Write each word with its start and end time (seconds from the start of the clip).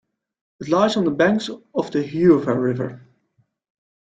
It 0.59 0.67
lies 0.67 0.97
on 0.97 1.05
the 1.05 1.11
banks 1.11 1.47
of 1.47 1.91
the 1.91 1.99
Huyva 2.01 2.55
River. 2.59 3.01